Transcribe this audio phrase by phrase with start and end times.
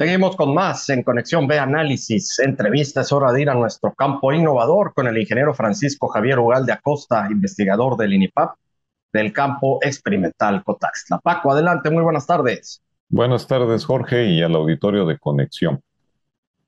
[0.00, 2.38] Seguimos con más en Conexión B Análisis.
[2.38, 6.70] Entrevista es hora de ir a nuestro campo innovador con el ingeniero Francisco Javier Ugalde
[6.70, 8.54] Acosta, investigador del INIPAP
[9.12, 11.18] del campo experimental Cotaxla.
[11.18, 12.80] Paco, adelante, muy buenas tardes.
[13.08, 15.80] Buenas tardes, Jorge, y al auditorio de Conexión.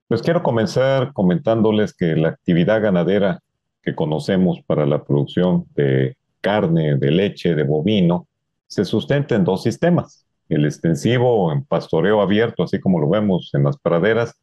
[0.08, 3.38] Pues quiero comenzar comentándoles que la actividad ganadera
[3.80, 8.26] que conocemos para la producción de carne, de leche, de bovino,
[8.66, 13.64] se sustenta en dos sistemas el extensivo en pastoreo abierto, así como lo vemos en
[13.64, 14.34] las praderas,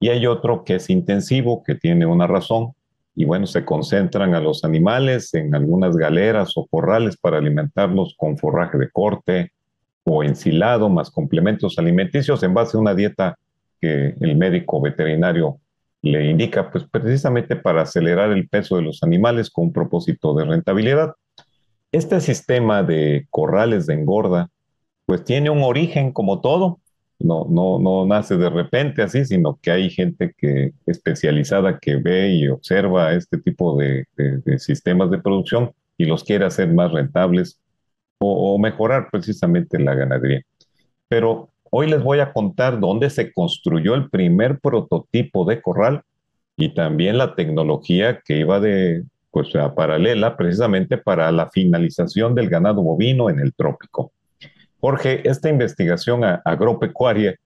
[0.00, 2.72] y hay otro que es intensivo, que tiene una razón,
[3.14, 8.38] y bueno, se concentran a los animales en algunas galeras o corrales para alimentarlos con
[8.38, 9.52] forraje de corte
[10.04, 13.36] o ensilado, más complementos alimenticios en base a una dieta
[13.80, 15.58] que el médico veterinario
[16.00, 20.44] le indica, pues precisamente para acelerar el peso de los animales con un propósito de
[20.44, 21.14] rentabilidad.
[21.90, 24.48] Este sistema de corrales de engorda
[25.08, 26.80] pues tiene un origen como todo,
[27.18, 32.34] no, no, no nace de repente así, sino que hay gente que especializada que ve
[32.34, 34.04] y observa este tipo de,
[34.58, 37.58] sistemas de producción y los quiere hacer más rentables
[38.18, 40.42] o, o, mejorar precisamente la ganadería.
[41.08, 46.02] Pero hoy les voy a contar dónde se construyó el primer prototipo de corral
[46.54, 52.50] y también la tecnología que iba de, pues, a paralela precisamente para la finalización del
[52.50, 54.12] ganado bovino en el trópico.
[54.80, 57.36] Jorge, esta investigación agropecuaria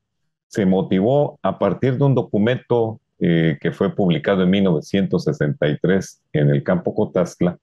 [0.48, 6.62] se motivó a partir de un documento eh, que fue publicado en 1963 en el
[6.62, 7.58] campo Cotazla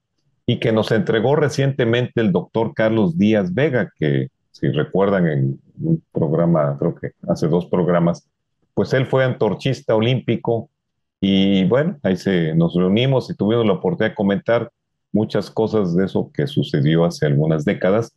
[0.45, 6.02] y que nos entregó recientemente el doctor Carlos Díaz Vega, que si recuerdan en un
[6.12, 8.28] programa, creo que hace dos programas,
[8.73, 10.70] pues él fue antorchista olímpico
[11.22, 14.72] y bueno, ahí se, nos reunimos y tuvimos la oportunidad de comentar
[15.12, 18.16] muchas cosas de eso que sucedió hace algunas décadas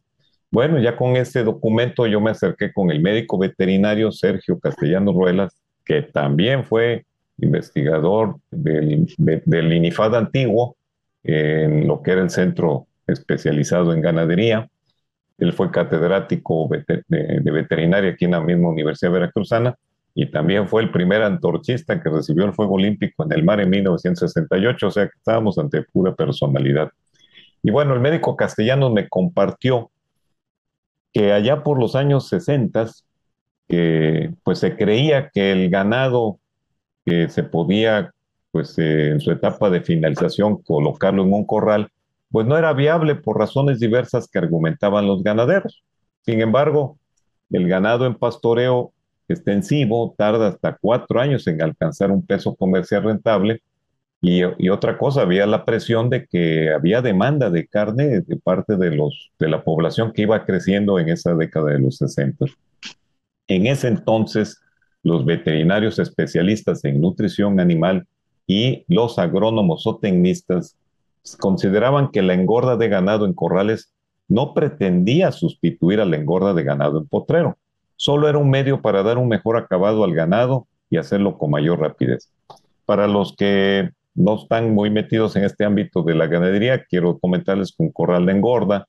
[0.53, 5.56] bueno, ya con este documento yo me acerqué con el médico veterinario Sergio Castellanos Ruelas,
[5.83, 7.06] que también fue
[7.39, 10.77] investigador del, del INIFAD antiguo,
[11.25, 14.68] en lo que era el centro especializado en ganadería.
[15.39, 19.74] Él fue catedrático de, de, veterinaria aquí en la misma Universidad Veracruzana
[20.14, 23.70] y también fue el primer antorchista que recibió el fuego olímpico en el mar en
[23.70, 26.90] 1968, o sea que estábamos ante pura personalidad.
[27.63, 29.90] Y bueno, el médico Castellanos me compartió
[31.12, 32.86] que allá por los años 60,
[33.68, 36.39] que pues se creía que el ganado
[37.05, 38.12] que se podía,
[38.50, 41.90] pues eh, en su etapa de finalización, colocarlo en un corral,
[42.30, 45.84] pues no era viable por razones diversas que argumentaban los ganaderos.
[46.22, 46.98] Sin embargo,
[47.51, 48.92] el ganado en pastoreo
[49.28, 53.62] extensivo tarda hasta cuatro años en alcanzar un peso comercial rentable
[54.24, 58.92] y, otra cosa, había la presión de que había demanda de carne de parte de,
[58.92, 62.46] los, de la población que iba creciendo en esa década de los 60.
[63.48, 64.60] En ese entonces,
[65.02, 68.06] los veterinarios especialistas en nutrición animal
[68.46, 70.77] y los agrónomos o tecnistas
[71.40, 73.92] consideraban que la engorda de ganado en corrales
[74.28, 77.58] no pretendía sustituir a la engorda de ganado en potrero,
[77.96, 81.80] solo era un medio para dar un mejor acabado al ganado y hacerlo con mayor
[81.80, 82.30] rapidez.
[82.84, 87.74] Para los que no están muy metidos en este ámbito de la ganadería, quiero comentarles
[87.77, 88.89] que un corral de engorda,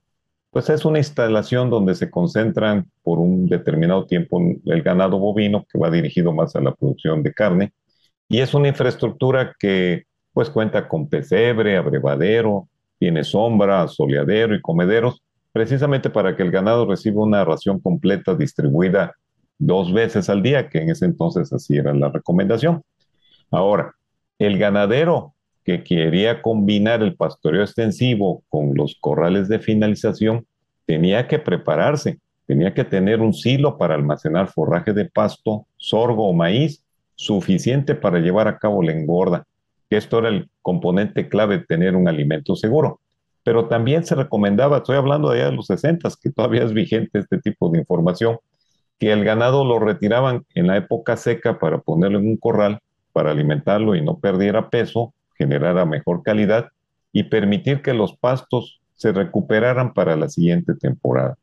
[0.52, 5.80] pues es una instalación donde se concentran por un determinado tiempo el ganado bovino que
[5.80, 7.74] va dirigido más a la producción de carne
[8.30, 12.68] y es una infraestructura que pues cuenta con pesebre, abrevadero,
[12.98, 19.14] tiene sombra, soleadero y comederos, precisamente para que el ganado reciba una ración completa distribuida
[19.60, 22.82] dos veces al día, que en ese entonces así era la recomendación.
[23.52, 23.94] Ahora,
[24.46, 25.34] el ganadero
[25.64, 30.46] que quería combinar el pastoreo extensivo con los corrales de finalización
[30.86, 36.34] tenía que prepararse, tenía que tener un silo para almacenar forraje de pasto, sorgo o
[36.34, 36.84] maíz
[37.16, 39.46] suficiente para llevar a cabo la engorda,
[39.98, 43.00] esto era el componente clave de tener un alimento seguro.
[43.44, 47.20] Pero también se recomendaba, estoy hablando de allá de los 60, que todavía es vigente
[47.20, 48.38] este tipo de información,
[49.00, 52.80] que el ganado lo retiraban en la época seca para ponerlo en un corral
[53.14, 56.68] para alimentarlo y no perdiera peso, generara mejor calidad
[57.12, 61.38] y permitir que los pastos se recuperaran para la siguiente temporada.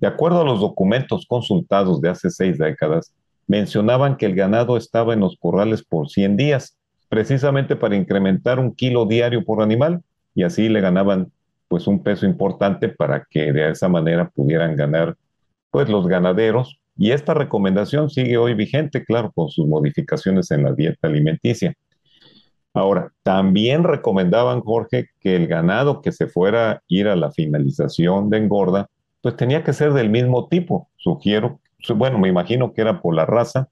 [0.00, 3.14] De acuerdo a los documentos consultados de hace seis décadas,
[3.46, 6.76] mencionaban que el ganado estaba en los corrales por 100 días,
[7.08, 10.02] precisamente para incrementar un kilo diario por animal
[10.34, 11.30] y así le ganaban
[11.68, 15.16] pues un peso importante para que de esa manera pudieran ganar
[15.70, 20.72] pues los ganaderos y esta recomendación sigue hoy vigente, claro, con sus modificaciones en la
[20.72, 21.74] dieta alimenticia.
[22.72, 28.28] Ahora, también recomendaban, Jorge, que el ganado que se fuera a ir a la finalización
[28.28, 28.88] de engorda,
[29.22, 30.88] pues tenía que ser del mismo tipo.
[30.96, 31.60] Sugiero,
[31.94, 33.68] bueno, me imagino que era por la raza,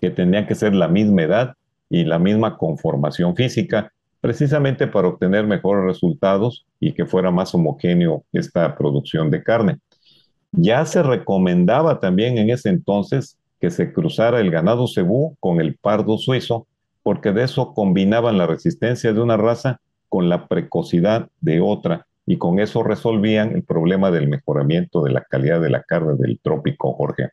[0.00, 1.54] que tenían que ser la misma edad
[1.88, 8.24] y la misma conformación física, precisamente para obtener mejores resultados y que fuera más homogéneo
[8.32, 9.78] esta producción de carne.
[10.52, 15.76] Ya se recomendaba también en ese entonces que se cruzara el ganado cebú con el
[15.76, 16.66] pardo suizo,
[17.02, 22.38] porque de eso combinaban la resistencia de una raza con la precocidad de otra, y
[22.38, 26.92] con eso resolvían el problema del mejoramiento de la calidad de la carne del trópico,
[26.94, 27.30] Jorge.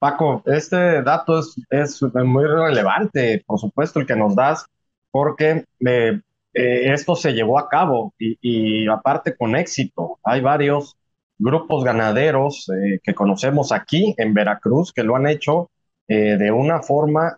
[0.00, 4.66] Paco, este dato es, es muy relevante, por supuesto, el que nos das,
[5.12, 6.20] porque eh,
[6.52, 10.18] eh, esto se llevó a cabo y, y, aparte con éxito.
[10.24, 10.97] Hay varios
[11.38, 15.70] grupos ganaderos eh, que conocemos aquí en Veracruz que lo han hecho
[16.10, 17.36] de una forma,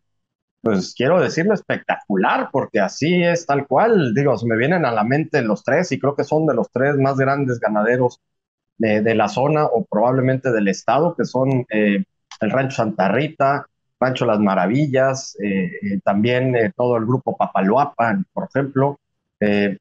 [0.63, 4.15] pues quiero decirlo, espectacular, porque así es tal cual.
[4.15, 6.71] Digo, se me vienen a la mente los tres y creo que son de los
[6.71, 8.21] tres más grandes ganaderos
[8.79, 12.07] de, la zona o probablemente del estado, que son el
[12.41, 13.67] Rancho Santa Rita,
[14.01, 18.99] Rancho Las Maravillas, eh, eh, también eh, todo el grupo Papaloapan, por ejemplo,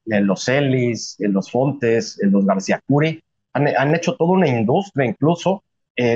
[0.04, 3.22] los Celis, los Fontes, los García Curi,
[3.52, 5.62] han, hecho toda una industria incluso,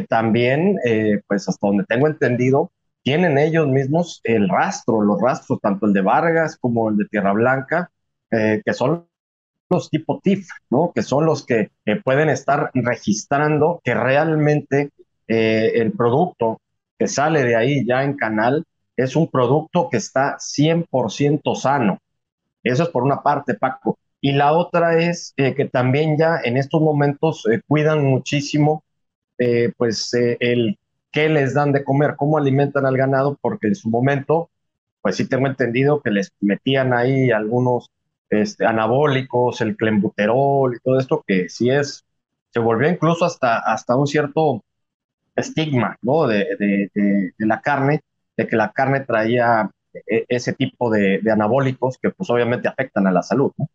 [0.09, 0.79] también,
[1.27, 2.71] pues hasta donde tengo entendido,
[3.03, 7.33] tienen ellos mismos el rastro, los rastros, tanto el de Vargas como el de Tierra
[7.33, 7.91] Blanca,
[8.31, 9.07] que son
[9.69, 10.93] los tipo TIF, ¿no?
[10.95, 11.71] Que son los que
[12.03, 14.91] pueden estar registrando que realmente
[15.27, 16.61] eh, el producto
[16.99, 18.65] que sale de ahí ya en canal
[18.97, 21.99] es un producto que está 100% sano.
[22.63, 23.99] Eso es por una parte, Paco.
[24.25, 28.83] Y la otra es eh, que también ya en estos momentos eh, cuidan muchísimo
[29.77, 30.79] pues el
[31.13, 34.49] qué les dan de comer, cómo alimentan al ganado, porque en su momento,
[35.03, 37.91] pues sí tengo entendido que les metían ahí algunos
[38.31, 42.05] este, anabólicos, el clembuterol y todo esto, que sí es,
[42.51, 44.65] se volvió incluso hasta, hasta un cierto
[45.37, 46.27] estigma ¿no?
[46.27, 48.01] de, de, la carne,
[48.37, 49.71] de que la carne traía
[50.07, 53.53] e, ese tipo de, anabólicos que pues obviamente afectan a la salud.
[53.59, 53.69] ¿no?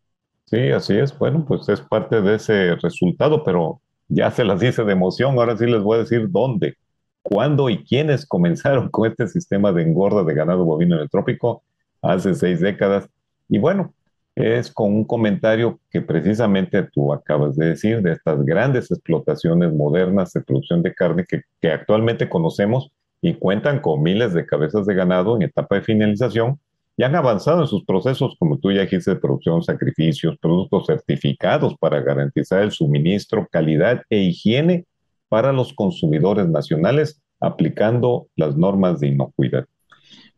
[0.50, 1.16] Sí, así es.
[1.16, 5.38] Bueno, pues es parte de ese resultado, pero ya se las dice de emoción.
[5.38, 6.76] Ahora sí les voy a decir dónde,
[7.22, 11.62] cuándo y quiénes comenzaron con este sistema de engorda de ganado bovino en el trópico
[12.02, 13.08] hace seis décadas.
[13.48, 13.94] Y bueno,
[14.34, 20.32] es con un comentario que precisamente tú acabas de decir, de estas grandes explotaciones modernas
[20.32, 22.90] de producción de carne que, que actualmente conocemos
[23.22, 26.58] y cuentan con miles de cabezas de ganado en etapa de finalización
[27.00, 31.74] y han avanzado en sus procesos, como tú ya dijiste, de producción, sacrificios, productos certificados
[31.78, 34.84] para garantizar el suministro, calidad e higiene
[35.30, 39.64] para los consumidores nacionales, aplicando las normas de inocuidad.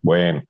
[0.02, 0.44] Bueno,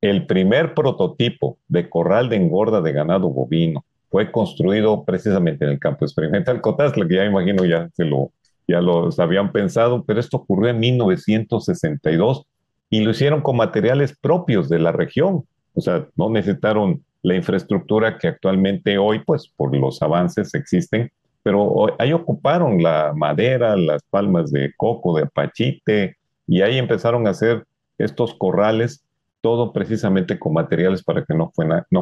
[0.00, 5.80] el primer prototipo de corral de engorda de ganado bovino fue construido precisamente en el
[5.80, 8.30] campo experimental Cotazla, que ya imagino ya, se lo,
[8.68, 12.46] ya lo habían pensado, pero esto ocurrió en 1962
[12.88, 15.42] y lo hicieron con materiales propios de la región.
[15.76, 21.12] O sea, no necesitaron la infraestructura que actualmente hoy, pues por los avances existen,
[21.42, 27.30] pero ahí ocuparon la madera, las palmas de coco, de apachite, y ahí empezaron a
[27.30, 27.64] hacer
[27.98, 29.04] estos corrales
[29.40, 31.52] todo precisamente con materiales para que no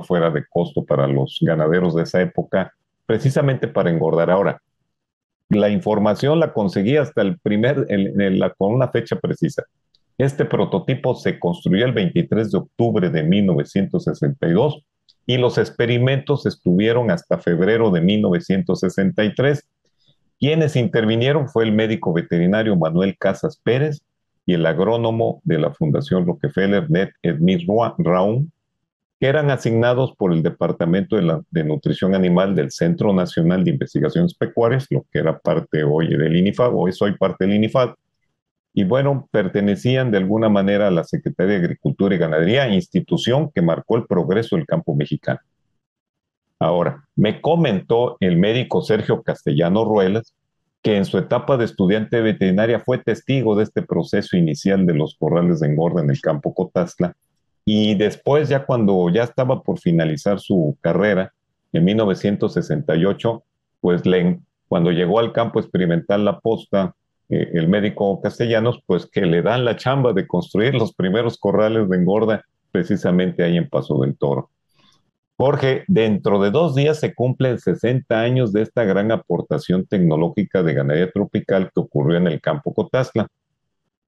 [0.02, 2.72] fuera, de costo para los ganaderos de esa época,
[3.04, 4.30] precisamente para engordar.
[4.30, 4.62] Ahora,
[5.50, 7.86] la información la conseguí hasta el primer,
[8.56, 9.64] con una fecha precisa.
[10.18, 14.84] Este prototipo se construyó el 23 de octubre de 1962
[15.26, 19.68] y los experimentos estuvieron hasta febrero de 1963.
[20.38, 24.02] Quienes intervinieron fue el médico veterinario Manuel Casas Pérez,
[24.46, 27.66] y el agrónomo de la Fundación Rockefeller, Ned Edmir
[27.98, 28.50] Raum,
[29.18, 34.34] que eran asignados por el Departamento de, de, Nutrición Animal del Centro Nacional de Investigaciones
[34.34, 37.90] Pecuarias, lo que era parte hoy del INIFAD, hoy soy parte del INIFAD,
[38.76, 43.62] y bueno, pertenecían de alguna manera a la Secretaría de Agricultura y Ganadería, institución que
[43.62, 45.38] marcó el progreso del campo mexicano.
[46.58, 50.34] Ahora, me comentó el médico Sergio Castellano Ruelas,
[50.82, 55.14] que en su etapa de estudiante veterinaria fue testigo de este proceso inicial de los
[55.14, 57.14] corrales de engorda en el campo Cotazla.
[57.64, 61.32] Y después, ya cuando ya estaba por finalizar su carrera,
[61.72, 63.44] en 1968,
[63.80, 64.02] pues
[64.66, 66.94] cuando llegó al campo experimental La Posta,
[67.28, 71.88] eh, el médico Castellanos, pues que le dan la chamba de construir los primeros corrales
[71.88, 74.50] de engorda precisamente ahí en Paso del Toro.
[75.36, 80.74] Jorge, dentro de dos días se cumplen 60 años de esta gran aportación tecnológica de
[80.74, 83.26] ganadería tropical que ocurrió en el campo Cotazla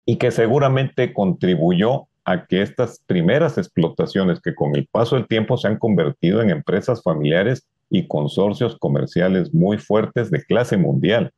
[0.04, 5.56] y que seguramente contribuyó a que estas primeras explotaciones que con el paso del tiempo
[5.56, 11.32] se han convertido en empresas familiares y consorcios comerciales muy fuertes de clase mundial.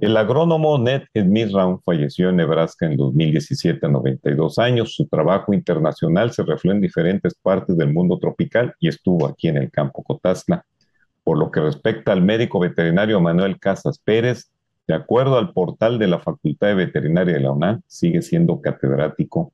[0.00, 4.92] El agrónomo Ned Smith Round falleció en Nebraska en 2017 a 92 años.
[4.92, 9.56] Su trabajo internacional se reflejó en diferentes partes del mundo tropical y estuvo aquí en
[9.56, 10.64] el campo Cotazla.
[11.22, 14.50] Por lo que respecta al médico veterinario Manuel Casas Pérez,
[14.88, 19.52] de acuerdo al portal de la Facultad de Veterinaria de la UNAM, sigue siendo catedrático.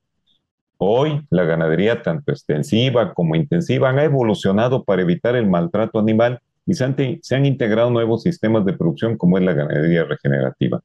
[0.77, 7.19] Hoy la ganadería tanto extensiva como intensiva ha evolucionado para evitar el maltrato animal y
[7.21, 10.81] se han, integrado nuevos sistemas de producción como es la ganadería regenerativa.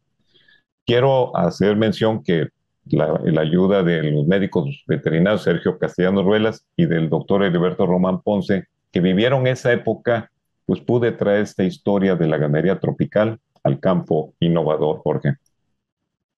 [0.84, 2.48] Quiero hacer mención que
[2.86, 8.66] la, ayuda de los médicos veterinarios Sergio Castellano Ruelas y del doctor Heriberto Román Ponce,
[8.92, 10.30] que vivieron esa época,
[10.64, 15.36] pues pude traer esta historia de la ganadería tropical al campo innovador, Jorge.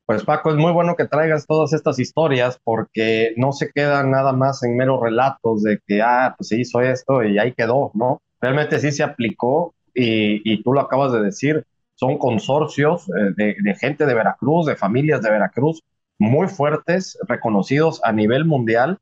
[0.04, 4.32] Pues Paco, es muy bueno que traigas todas estas historias porque no se quedan nada
[4.32, 8.22] más en meros relatos de que, ah, pues se hizo esto y ahí quedó, ¿no?
[8.40, 11.64] Realmente sí se aplicó y, tú lo acabas de decir,
[11.96, 15.82] son consorcios eh, de, gente de Veracruz, de familias de Veracruz,
[16.18, 18.98] muy fuertes, reconocidos a nivel mundial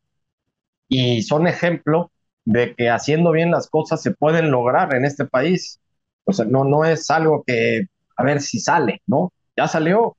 [0.88, 2.10] y son ejemplo
[2.44, 5.80] de que haciendo bien las cosas se pueden lograr en este país.
[6.24, 9.32] O sea, no, no es algo que, a ver si sale, ¿no?
[9.56, 10.16] Ya salió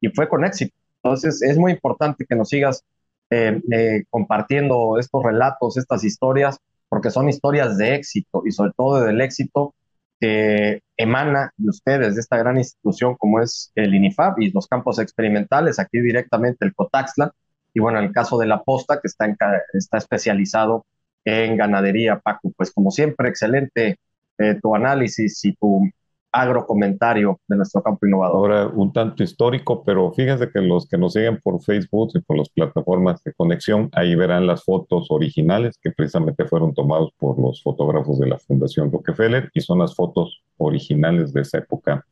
[0.00, 0.74] y fue con éxito.
[1.02, 2.84] Entonces es muy importante que nos sigas
[3.30, 6.58] eh, eh, compartiendo estos relatos, estas historias,
[6.98, 9.76] porque son historias de éxito y sobre todo del éxito
[10.18, 14.98] que emana de ustedes, de esta gran institución como es el INIFAB y los campos
[14.98, 17.30] experimentales, aquí directamente el Cotaxla,
[17.72, 19.32] y bueno, el caso de la posta que está,
[19.74, 20.86] está especializado
[21.24, 24.00] en ganadería, Paco, pues como siempre, excelente
[24.38, 25.88] eh, tu análisis y tu
[26.32, 28.36] agrocomentario de nuestro campo innovador.
[28.36, 32.38] Ahora, un tanto histórico, pero fíjense que los que nos siguen por Facebook y por
[32.38, 37.62] las plataformas de conexión, ahí verán las fotos originales que precisamente fueron tomados por los
[37.62, 42.04] fotógrafos de la Fundación Rockefeller y son las fotos originales de esa época.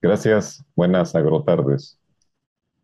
[0.00, 1.98] Gracias, buenas agrotardes.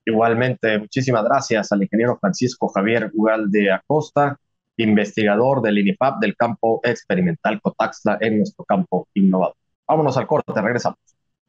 [0.05, 4.39] Igualmente, muchísimas gracias al ingeniero Francisco Javier Ugal de Acosta,
[4.77, 9.60] investigador del INIFAP del campo experimental Cotaxla en nuestro campo innovador.
[9.91, 11.20] Vámonos al corte, regresamos.